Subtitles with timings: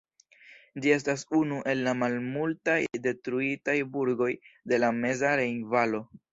[0.85, 4.33] Ĝi estas unu el la malmultaj detruitaj burgoj
[4.73, 6.05] de la meza rejnvalo.